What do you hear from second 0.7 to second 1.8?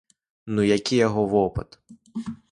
які яго вопыт?!